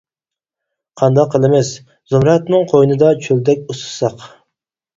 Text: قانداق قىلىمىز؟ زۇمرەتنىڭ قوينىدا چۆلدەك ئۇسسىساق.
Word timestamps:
قانداق 1.01 1.29
قىلىمىز؟ 1.35 1.69
زۇمرەتنىڭ 2.13 2.67
قوينىدا 2.73 3.13
چۆلدەك 3.29 3.65
ئۇسسىساق. 3.71 4.29